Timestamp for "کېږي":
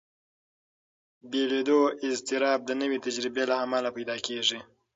4.27-4.59